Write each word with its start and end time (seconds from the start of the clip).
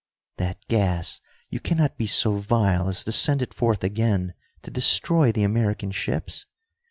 "That 0.37 0.57
gas 0.67 1.21
you 1.51 1.59
cannot 1.59 1.95
be 1.95 2.07
so 2.07 2.33
vile 2.37 2.87
as 2.89 3.03
to 3.03 3.11
send 3.11 3.43
it 3.43 3.53
forth 3.53 3.83
again, 3.83 4.33
to 4.63 4.71
destroy 4.71 5.31
the 5.31 5.43
American 5.43 5.91
ships?" 5.91 6.47